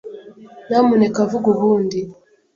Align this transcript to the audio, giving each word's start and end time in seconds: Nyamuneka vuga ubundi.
Nyamuneka 0.67 1.19
vuga 1.31 1.47
ubundi. 1.53 1.99